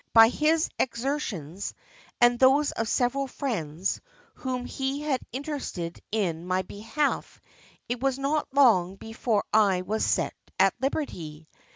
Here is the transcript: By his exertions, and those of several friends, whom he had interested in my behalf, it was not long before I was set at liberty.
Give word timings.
By 0.15 0.29
his 0.29 0.67
exertions, 0.79 1.75
and 2.19 2.39
those 2.39 2.71
of 2.71 2.89
several 2.89 3.27
friends, 3.27 4.01
whom 4.33 4.65
he 4.65 5.01
had 5.03 5.21
interested 5.31 6.01
in 6.11 6.43
my 6.47 6.63
behalf, 6.63 7.39
it 7.87 8.01
was 8.01 8.17
not 8.17 8.47
long 8.51 8.95
before 8.95 9.43
I 9.53 9.81
was 9.83 10.03
set 10.03 10.33
at 10.59 10.73
liberty. 10.81 11.47